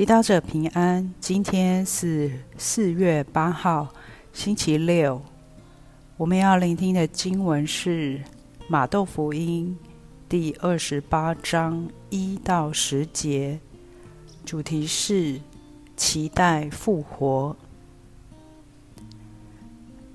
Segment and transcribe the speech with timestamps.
[0.00, 1.12] 祈祷者平安。
[1.20, 3.86] 今天是四月八号，
[4.32, 5.20] 星期六。
[6.16, 8.16] 我们要聆听的经文是
[8.66, 9.76] 《马窦福音》
[10.26, 13.60] 第二十八章一到十节，
[14.42, 15.38] 主题是
[15.98, 17.54] 期待复活。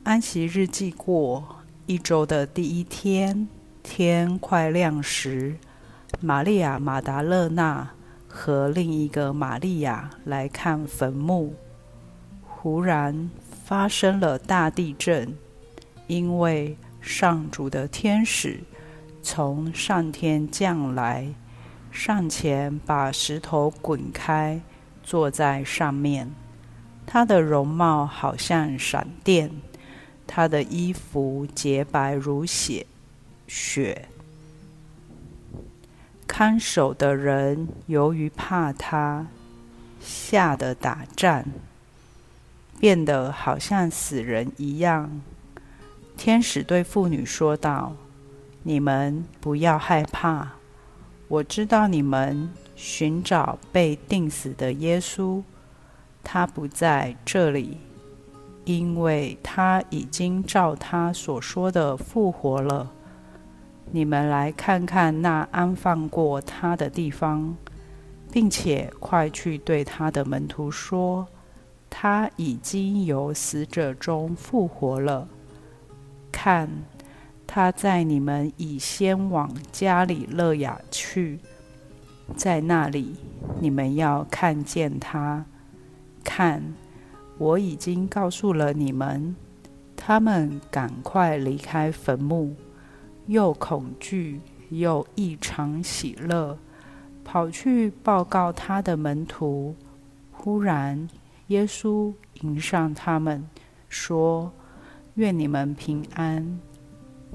[0.01, 3.47] 安息日记过，一周的第一天，
[3.83, 5.57] 天快亮时，
[6.19, 7.91] 玛利亚·玛达勒纳
[8.35, 11.55] 和另一个玛利亚来看坟墓。
[12.43, 13.31] 忽然
[13.63, 15.33] 发生了大地震，
[16.07, 18.59] 因为上主的天使
[19.21, 21.33] 从上天降来，
[21.91, 24.59] 上前把石头滚开，
[25.01, 26.29] 坐在上面。
[27.05, 29.49] 他的容貌好像闪电。
[30.27, 32.85] 他的衣服洁白如血，
[33.47, 34.09] 雪。
[36.27, 39.27] 看守的人由于怕他，
[39.99, 41.45] 吓得打颤，
[42.79, 45.21] 变得好像死人一样。
[46.17, 47.93] 天使对妇女说道
[48.63, 50.53] ：“你们不要害怕，
[51.27, 55.43] 我知道你们寻找被钉死的耶稣，
[56.23, 57.77] 他不在这里。”
[58.65, 62.91] 因为他已经照他所说的复活了，
[63.95, 67.55] 你们来看看那安放过他的地方，
[68.29, 71.25] 并且快去对他的门徒说，
[71.89, 75.29] 他已经由死者中复活了。
[76.29, 76.69] 看，
[77.47, 81.39] 他在你们以先往加里勒亚去，
[82.35, 83.15] 在那里
[83.61, 85.45] 你们要看见他。
[86.21, 86.61] 看。
[87.37, 89.35] 我已经告诉了你们，
[89.95, 92.55] 他们赶快离开坟墓，
[93.27, 96.57] 又恐惧又异常喜乐，
[97.23, 99.75] 跑去报告他的门徒。
[100.31, 101.07] 忽然，
[101.47, 103.47] 耶稣迎上他们，
[103.89, 104.51] 说
[105.15, 106.59] ：“愿你们平安。”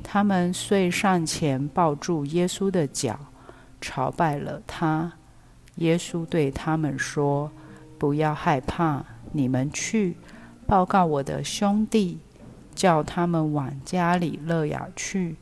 [0.03, 3.19] 他们遂上前抱住耶稣的脚，
[3.81, 5.13] 朝拜了他。
[5.77, 7.51] 耶稣对他们说
[7.99, 10.17] ：“不要害怕。”你们去
[10.67, 12.19] 报告我的兄弟，
[12.75, 15.37] 叫他们往加里肋亚去，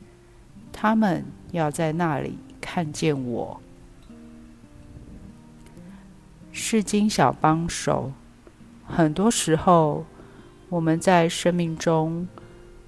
[0.81, 3.59] 他们要在那里看见我。
[6.53, 8.13] 圣经小帮手，
[8.87, 10.05] 很多时候
[10.69, 12.25] 我们在生命中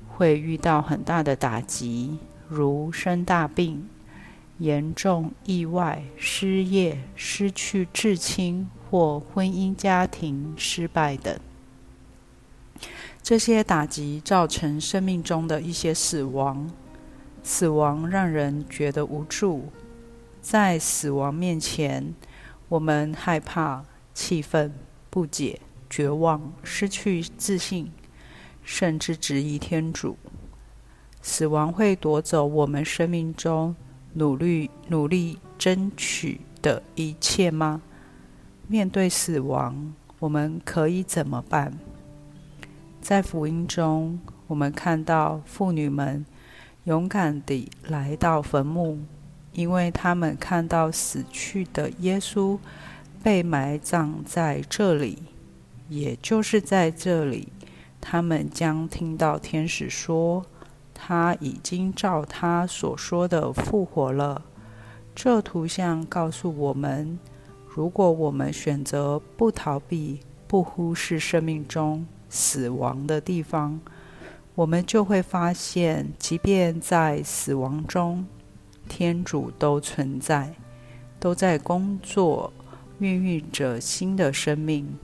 [0.08, 3.90] 会遇到很大的打击，如生大病、
[4.60, 8.70] 严重意外、失业、失去至亲。
[8.90, 11.40] 或婚姻家庭失败等，
[13.24, 16.70] 这些打击造成生命中的一些死亡。
[17.44, 19.72] 死亡让人觉得无助，
[20.42, 22.14] 在死亡面前，
[22.70, 24.74] 我们害怕、气愤、
[25.10, 25.60] 不解、
[25.90, 27.92] 绝望、失去自信，
[28.64, 30.18] 甚至质疑天主。
[31.22, 33.76] 死亡会夺走我们生命中
[34.14, 37.82] 努力、努力争取的一切吗？
[38.68, 41.74] 面对死亡，我们可以怎么办？
[43.02, 46.26] 在福音中，我们看到妇女们
[46.86, 48.98] 勇敢地来到坟墓，
[49.54, 52.58] 因为他们看到死去的耶稣
[53.22, 55.20] 被埋葬在这里，
[55.90, 57.50] 也就是在这里，
[58.00, 60.44] 他们将听到天使说
[60.94, 64.44] ：“他已经照他所说的复活了。”
[65.14, 67.20] 这图像告诉我们。
[67.74, 73.80] 如果我们选择不逃避、不忽视生命中死亡的地方，
[74.54, 78.26] 我们就会发现，即便在死亡中，
[78.90, 80.54] 天主都存在，
[81.20, 82.52] 都在工作，
[83.00, 84.98] 孕育着新的生命。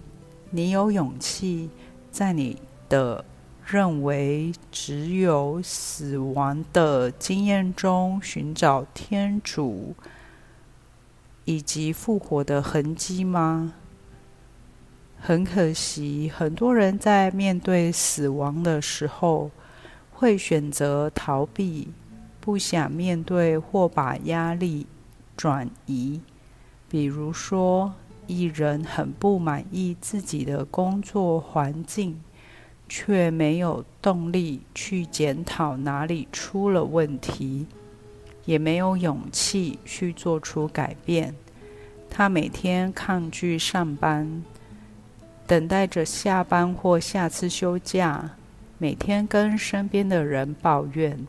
[0.49, 1.69] 你有勇气
[2.11, 3.23] 在你的
[3.65, 9.93] 认为只有死亡的经验中寻找天主
[11.45, 13.73] 以及复活的痕迹吗？
[15.19, 19.51] 很可惜，很多人在面对死亡的时候，
[20.11, 21.89] 会选择逃避，
[22.39, 24.87] 不想面对或把压力
[25.35, 26.21] 转移。
[26.89, 27.93] 比如说，
[28.25, 32.21] 一人很不满意自己的工作环境，
[32.87, 37.65] 却没有动力去检讨哪里出了问题。
[38.45, 41.35] 也没有勇气去做出改变。
[42.09, 44.41] 他每天抗拒上班，
[45.47, 48.31] 等待着下班或下次休假。
[48.77, 51.25] 每天跟身边的人抱怨，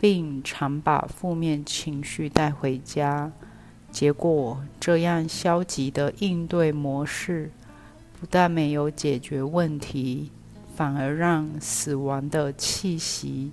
[0.00, 3.30] 并常把负面情绪带回家，
[3.92, 7.52] 结果，这样消极的应对模式，
[8.18, 10.32] 不但没有解决问题，
[10.74, 13.52] 反而让死亡的气息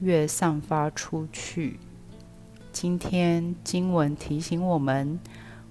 [0.00, 1.78] 越散发出去。
[2.72, 5.20] 今天经文提醒我们，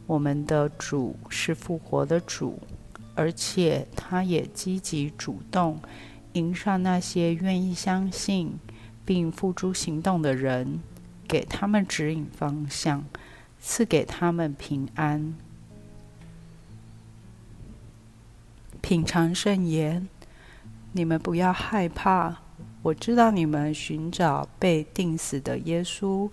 [0.06, 2.60] 我们的主是复活的主，
[3.16, 5.80] 而且他也积极主动
[6.34, 8.60] 迎上那些愿意相信
[9.06, 10.82] 并付诸行动的人，
[11.28, 13.06] 给他们指引方向。
[13.66, 15.34] 赐给他们平安。
[18.82, 20.10] 品尝圣言，
[20.92, 22.40] 你们不要害怕。
[22.82, 26.30] 我知道你们寻找被钉死的耶稣，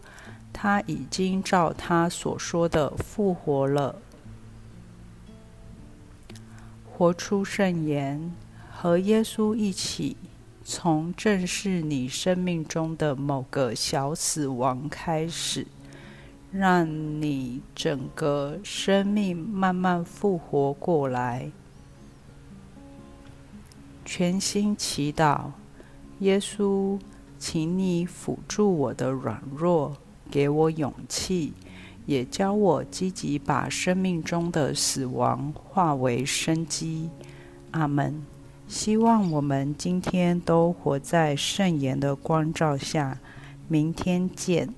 [0.52, 3.94] 他已经照他所说的复活了。
[7.00, 8.30] 活出圣言，
[8.70, 10.18] 和耶稣一起，
[10.62, 15.66] 从正视你生命中的某个小死亡开始。
[16.52, 21.50] 让你整个生命慢慢复活过来。
[24.04, 25.52] 全心祈祷，
[26.18, 27.00] 耶稣，
[27.38, 29.96] 请你辅助我的软弱，
[30.30, 31.54] 给我勇气，
[32.10, 37.08] 也教我积极把生命中的死亡化为生机。
[37.70, 38.20] 阿门。
[38.66, 43.20] 希望我们今天都活在圣言的光照下。
[43.68, 44.74] 明天见。